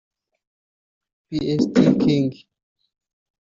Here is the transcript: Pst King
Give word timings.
Pst 1.29 1.65
King 1.75 2.31